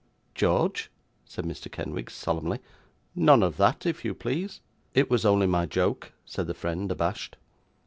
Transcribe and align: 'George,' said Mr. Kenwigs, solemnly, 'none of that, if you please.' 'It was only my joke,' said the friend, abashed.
'George,' 0.33 0.89
said 1.25 1.45
Mr. 1.45 1.71
Kenwigs, 1.71 2.13
solemnly, 2.13 2.57
'none 3.13 3.43
of 3.43 3.57
that, 3.57 3.85
if 3.85 4.03
you 4.03 4.15
please.' 4.15 4.59
'It 4.95 5.11
was 5.11 5.25
only 5.27 5.45
my 5.45 5.67
joke,' 5.67 6.11
said 6.25 6.47
the 6.47 6.55
friend, 6.55 6.91
abashed. 6.91 7.37